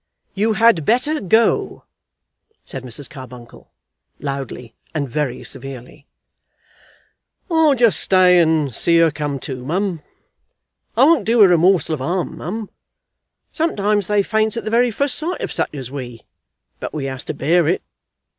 "You 0.33 0.53
had 0.53 0.83
better 0.83 1.21
go," 1.21 1.83
said 2.65 2.81
Mrs. 2.83 3.07
Carbuncle, 3.07 3.69
loudly 4.19 4.73
and 4.95 5.07
very 5.07 5.43
severely. 5.43 6.07
"I'll 7.51 7.75
just 7.75 7.99
stay 7.99 8.39
and 8.39 8.73
see 8.73 8.97
her 8.97 9.11
come 9.11 9.37
to, 9.41 9.63
mum. 9.63 10.01
I 10.97 11.03
won't 11.03 11.25
do 11.25 11.41
her 11.41 11.51
a 11.51 11.57
morsel 11.59 11.93
of 11.93 11.99
harm, 11.99 12.35
mum. 12.39 12.71
Sometimes 13.53 14.07
they 14.07 14.23
faints 14.23 14.57
at 14.57 14.63
the 14.63 14.71
very 14.71 14.89
fust 14.89 15.13
sight 15.13 15.39
of 15.39 15.51
such 15.51 15.69
as 15.75 15.91
we; 15.91 16.21
but 16.79 16.95
we 16.95 17.05
has 17.05 17.23
to 17.25 17.35
bear 17.35 17.67
it. 17.67 17.83